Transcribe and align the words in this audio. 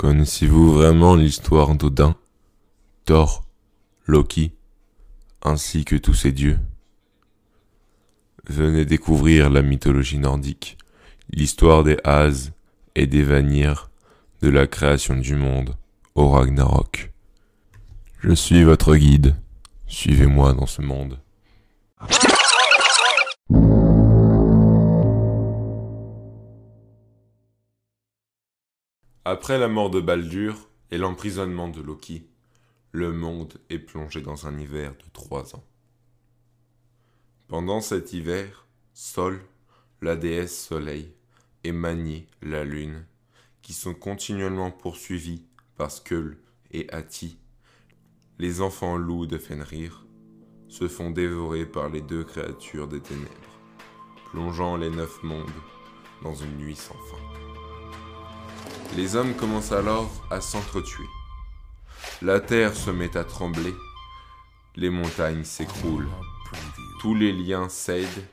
Connaissez-vous 0.00 0.72
vraiment 0.72 1.14
l'histoire 1.14 1.74
d'Odin, 1.74 2.16
Thor, 3.04 3.44
Loki, 4.06 4.54
ainsi 5.42 5.84
que 5.84 5.94
tous 5.94 6.14
ces 6.14 6.32
dieux 6.32 6.58
Venez 8.48 8.86
découvrir 8.86 9.50
la 9.50 9.60
mythologie 9.60 10.16
nordique, 10.16 10.78
l'histoire 11.28 11.84
des 11.84 11.98
As 12.02 12.50
et 12.94 13.06
des 13.06 13.22
Vanir, 13.22 13.90
de 14.40 14.48
la 14.48 14.66
création 14.66 15.18
du 15.18 15.36
monde 15.36 15.76
au 16.14 16.30
Ragnarok. 16.30 17.12
Je 18.20 18.32
suis 18.32 18.64
votre 18.64 18.96
guide, 18.96 19.36
suivez-moi 19.86 20.54
dans 20.54 20.64
ce 20.64 20.80
monde. 20.80 21.20
Après 29.42 29.58
la 29.58 29.68
mort 29.68 29.88
de 29.88 30.02
Baldur 30.02 30.68
et 30.90 30.98
l'emprisonnement 30.98 31.68
de 31.68 31.80
Loki, 31.80 32.26
le 32.92 33.10
monde 33.10 33.54
est 33.70 33.78
plongé 33.78 34.20
dans 34.20 34.46
un 34.46 34.58
hiver 34.58 34.92
de 34.92 35.10
trois 35.14 35.56
ans. 35.56 35.64
Pendant 37.48 37.80
cet 37.80 38.12
hiver, 38.12 38.66
Sol, 38.92 39.40
la 40.02 40.14
déesse 40.14 40.66
Soleil, 40.66 41.14
et 41.64 41.72
Mani, 41.72 42.26
la 42.42 42.64
lune, 42.64 43.06
qui 43.62 43.72
sont 43.72 43.94
continuellement 43.94 44.70
poursuivis 44.70 45.46
par 45.78 45.90
Skull 45.90 46.36
et 46.70 46.92
Ati, 46.92 47.38
les 48.38 48.60
enfants 48.60 48.98
loups 48.98 49.26
de 49.26 49.38
Fenrir, 49.38 50.06
se 50.68 50.86
font 50.86 51.10
dévorer 51.10 51.64
par 51.64 51.88
les 51.88 52.02
deux 52.02 52.24
créatures 52.24 52.88
des 52.88 53.00
ténèbres, 53.00 53.58
plongeant 54.32 54.76
les 54.76 54.90
neuf 54.90 55.22
mondes 55.22 55.48
dans 56.22 56.34
une 56.34 56.58
nuit 56.58 56.76
sans 56.76 56.92
fin. 56.92 57.59
Les 58.96 59.14
hommes 59.14 59.34
commencent 59.34 59.72
alors 59.72 60.10
à 60.30 60.40
s'entretuer. 60.40 61.06
La 62.22 62.40
terre 62.40 62.74
se 62.74 62.90
met 62.90 63.16
à 63.16 63.22
trembler, 63.22 63.74
les 64.74 64.90
montagnes 64.90 65.44
s'écroulent, 65.44 66.08
tous 67.00 67.14
les 67.14 67.32
liens 67.32 67.68
cèdent, 67.68 68.26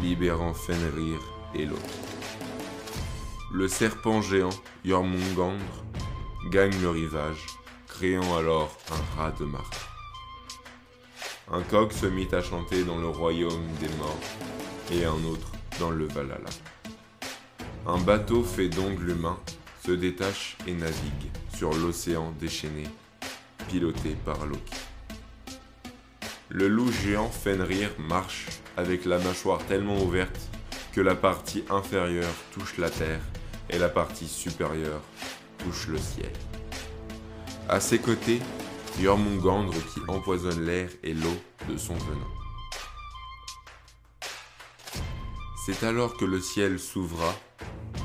libérant 0.00 0.54
Fenrir 0.54 1.20
et 1.54 1.66
l'autre. 1.66 1.82
Le 3.52 3.68
serpent 3.68 4.22
géant, 4.22 4.50
Jormungandr, 4.84 5.84
gagne 6.50 6.80
le 6.80 6.88
rivage, 6.88 7.46
créant 7.86 8.36
alors 8.36 8.76
un 8.90 9.20
rat 9.20 9.32
de 9.32 9.44
marée. 9.44 9.64
Un 11.50 11.62
coq 11.62 11.92
se 11.92 12.06
mit 12.06 12.28
à 12.32 12.42
chanter 12.42 12.82
dans 12.82 12.98
le 12.98 13.08
royaume 13.08 13.66
des 13.80 13.88
morts 13.96 14.18
et 14.90 15.04
un 15.04 15.24
autre 15.24 15.52
dans 15.78 15.90
le 15.90 16.06
Valhalla. 16.08 16.50
Un 17.86 17.98
bateau 17.98 18.42
fait 18.42 18.68
d'ongles 18.68 19.10
humains 19.10 19.38
se 19.84 19.92
détache 19.92 20.56
et 20.66 20.74
navigue 20.74 21.30
sur 21.56 21.72
l'océan 21.74 22.32
déchaîné, 22.38 22.84
piloté 23.68 24.16
par 24.24 24.46
Loki. 24.46 24.74
Le 26.48 26.68
loup 26.68 26.90
géant 26.90 27.28
Fenrir 27.28 27.90
marche 27.98 28.46
avec 28.76 29.04
la 29.04 29.18
mâchoire 29.18 29.64
tellement 29.66 30.02
ouverte 30.02 30.48
que 30.92 31.00
la 31.00 31.14
partie 31.14 31.64
inférieure 31.68 32.34
touche 32.52 32.78
la 32.78 32.90
terre 32.90 33.20
et 33.70 33.78
la 33.78 33.88
partie 33.88 34.28
supérieure 34.28 35.02
touche 35.58 35.88
le 35.88 35.98
ciel. 35.98 36.32
À 37.68 37.80
ses 37.80 37.98
côtés, 37.98 38.40
Jormungandr 39.00 39.74
qui 39.92 40.00
empoisonne 40.08 40.64
l'air 40.64 40.88
et 41.02 41.12
l'eau 41.12 41.36
de 41.68 41.76
son 41.76 41.94
venin. 41.94 42.26
C'est 45.66 45.84
alors 45.84 46.16
que 46.16 46.24
le 46.24 46.40
ciel 46.40 46.78
s'ouvra 46.78 47.34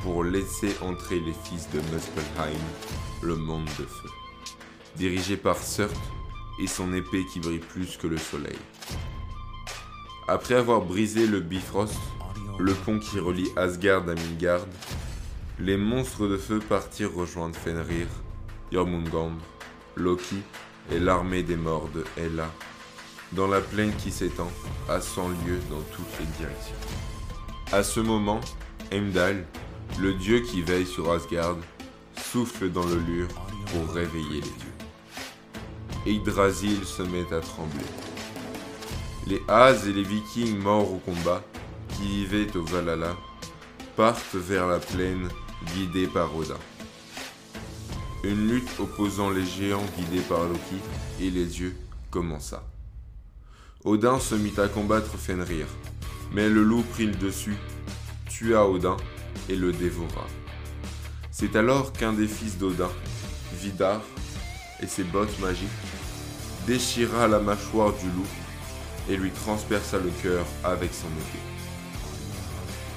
pour 0.04 0.26
laisser 0.26 0.76
entrer 0.82 1.22
les 1.22 1.32
fils 1.32 1.70
de 1.72 1.80
Muspelheim, 1.80 2.60
le 3.22 3.38
monde 3.38 3.70
de 3.80 3.86
feu, 3.86 4.10
dirigé 4.98 5.38
par 5.38 5.58
Surt 5.58 5.96
et 6.60 6.68
son 6.68 6.94
épée 6.94 7.26
qui 7.32 7.40
brille 7.40 7.60
plus 7.60 7.96
que 7.96 8.08
le 8.08 8.18
soleil. 8.18 8.58
Après 10.28 10.56
avoir 10.56 10.82
brisé 10.82 11.26
le 11.26 11.40
Bifrost, 11.40 11.96
le 12.60 12.74
pont 12.74 13.00
qui 13.00 13.18
relie 13.20 13.50
Asgard 13.56 14.08
à 14.10 14.14
Midgard, 14.14 14.66
les 15.60 15.78
monstres 15.78 16.28
de 16.28 16.38
feu 16.38 16.60
partirent 16.60 17.14
rejoindre 17.14 17.56
Fenrir, 17.56 18.08
Jormungandr, 18.72 19.42
Loki 19.96 20.42
et 20.92 21.00
l'armée 21.00 21.44
des 21.44 21.56
morts 21.56 21.90
de 21.96 22.04
Hela, 22.18 22.52
dans 23.32 23.48
la 23.48 23.62
plaine 23.62 23.94
qui 23.96 24.12
s'étend 24.12 24.52
à 24.90 25.00
100 25.00 25.30
lieues 25.30 25.62
dans 25.70 25.82
toutes 25.96 26.20
les 26.20 26.26
directions. 26.38 26.76
À 27.72 27.84
ce 27.84 28.02
moment, 28.02 28.42
Heimdall, 28.92 29.46
le 30.00 30.14
dieu 30.14 30.40
qui 30.40 30.62
veille 30.62 30.86
sur 30.86 31.12
Asgard, 31.12 31.58
souffle 32.18 32.70
dans 32.72 32.86
le 32.86 33.00
lure 33.00 33.28
pour 33.68 33.94
réveiller 33.94 34.42
les 34.42 34.42
dieux. 34.42 34.74
Yggdrasil 36.06 36.84
se 36.84 37.04
met 37.04 37.32
à 37.34 37.40
trembler. 37.40 37.86
Les 39.28 39.42
As 39.48 39.86
et 39.88 39.94
les 39.94 40.04
Vikings 40.04 40.58
morts 40.58 40.92
au 40.92 40.98
combat, 40.98 41.44
qui 41.90 42.26
vivaient 42.26 42.56
au 42.58 42.64
Valhalla, 42.64 43.16
partent 43.96 44.36
vers 44.36 44.68
la 44.68 44.80
plaine 44.80 45.30
guidés 45.74 46.08
par 46.08 46.36
Odin. 46.36 46.58
Une 48.24 48.50
lutte 48.50 48.80
opposant 48.80 49.30
les 49.30 49.46
géants 49.46 49.86
guidés 49.98 50.24
par 50.28 50.44
Loki 50.44 50.80
et 51.22 51.30
les 51.30 51.46
dieux 51.46 51.76
commença. 52.10 52.64
Odin 53.86 54.20
se 54.20 54.36
mit 54.36 54.54
à 54.58 54.68
combattre 54.68 55.18
Fenrir, 55.18 55.68
mais 56.34 56.50
le 56.50 56.64
loup 56.64 56.84
prit 56.94 57.06
le 57.06 57.16
dessus, 57.16 57.58
tua 58.30 58.68
Odin 58.68 58.98
et 59.50 59.56
le 59.56 59.72
dévora. 59.72 60.28
C'est 61.32 61.56
alors 61.56 61.94
qu'un 61.94 62.14
des 62.14 62.28
fils 62.28 62.58
d'Odin, 62.58 62.92
Vidar, 63.62 64.02
et 64.82 64.88
ses 64.88 65.04
bottes 65.04 65.40
magiques, 65.40 65.70
déchira 66.68 67.28
la 67.28 67.40
mâchoire 67.40 67.94
du 67.94 68.06
loup 68.08 68.28
et 69.10 69.18
lui 69.18 69.32
transperça 69.32 69.98
le 69.98 70.12
cœur 70.22 70.46
avec 70.64 70.94
son 70.94 71.08
épée. 71.08 71.44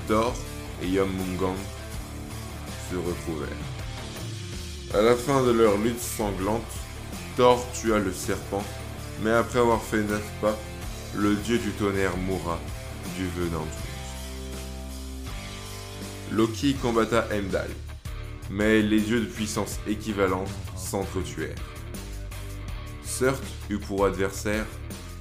Thor 0.06 0.34
et 0.82 0.88
Yomungand 0.88 1.56
se 2.90 2.96
retrouvèrent. 2.96 3.48
À 4.94 5.02
la 5.02 5.16
fin 5.16 5.42
de 5.42 5.50
leur 5.50 5.76
lutte 5.78 6.00
sanglante, 6.00 6.62
Thor 7.36 7.66
tua 7.72 7.98
le 7.98 8.12
serpent, 8.12 8.64
mais 9.22 9.32
après 9.32 9.58
avoir 9.58 9.82
fait 9.82 10.02
neuf 10.02 10.24
pas, 10.40 10.56
le 11.14 11.34
dieu 11.34 11.58
du 11.58 11.70
tonnerre 11.72 12.16
mourra 12.16 12.58
du 13.16 13.26
venin 13.28 13.64
Loki 16.36 16.74
combatta 16.74 17.26
Heimdall, 17.30 17.70
mais 18.50 18.82
les 18.82 19.00
dieux 19.00 19.20
de 19.20 19.24
puissance 19.24 19.80
équivalente 19.88 20.50
s'entretuèrent. 20.76 21.54
Surt 23.02 23.42
eut 23.70 23.78
pour 23.78 24.04
adversaire 24.04 24.66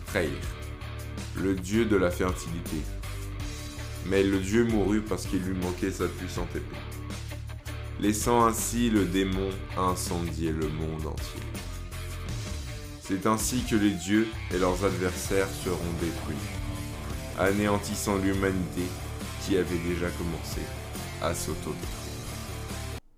Freyr, 0.07 0.29
le 1.37 1.55
dieu 1.55 1.85
de 1.85 1.95
la 1.95 2.11
fertilité, 2.11 2.81
mais 4.07 4.23
le 4.23 4.39
dieu 4.39 4.65
mourut 4.65 4.99
parce 4.99 5.25
qu'il 5.25 5.39
lui 5.39 5.57
manquait 5.57 5.89
sa 5.89 6.05
puissante 6.05 6.53
épée 6.53 6.75
laissant 8.01 8.45
ainsi 8.45 8.89
le 8.89 9.05
démon 9.05 9.51
incendier 9.77 10.51
le 10.51 10.67
monde 10.67 11.07
entier. 11.07 11.39
C'est 12.99 13.25
ainsi 13.25 13.63
que 13.63 13.77
les 13.77 13.91
dieux 13.91 14.27
et 14.53 14.57
leurs 14.57 14.83
adversaires 14.83 15.47
seront 15.63 15.77
détruits, 16.01 16.35
anéantissant 17.39 18.17
l'humanité 18.17 18.83
qui 19.45 19.55
avait 19.55 19.79
déjà 19.87 20.09
commencé 20.09 20.59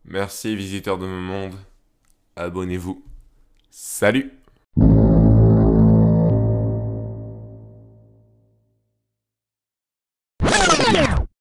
Merci 0.05 0.55
visiteurs 0.55 0.97
de 0.97 1.05
mon 1.05 1.21
monde, 1.21 1.55
abonnez-vous. 2.35 3.03
Salut 3.69 4.31